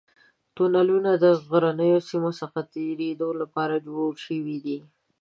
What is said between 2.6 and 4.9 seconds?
د تېرېدو لپاره جوړ شوي دي.